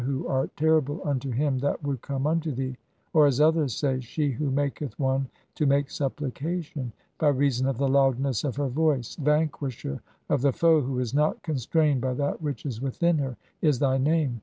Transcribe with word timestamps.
who 0.01 0.25
"art 0.27 0.49
terrible 0.57 0.99
unto 1.07 1.29
him 1.29 1.59
that 1.59 1.83
would 1.83 2.01
come 2.01 2.25
unto 2.25 2.51
thee," 2.55 2.75
or 3.13 3.27
as 3.27 3.39
others 3.39 3.75
say, 3.77 3.99
"She 3.99 4.31
who 4.31 4.49
maketh 4.49 4.97
one 4.99 5.27
to 5.53 5.67
make 5.67 5.91
supplication, 5.91 6.91
by 7.19 7.27
reason 7.27 7.67
of 7.67 7.77
"the 7.77 7.87
loudness 7.87 8.43
of 8.43 8.55
her 8.55 8.67
voice; 8.69 9.15
vanquisher 9.17 10.01
of 10.27 10.41
the 10.41 10.53
foe 10.53 10.81
who 10.81 10.97
is 10.97 11.13
not 11.13 11.43
"constrained 11.43 12.01
by 12.01 12.15
that 12.15 12.41
which 12.41 12.65
is 12.65 12.81
within 12.81 13.19
her,' 13.19 13.37
is 13.61 13.77
thy 13.77 13.99
(3g) 13.99 14.01
name. 14.01 14.39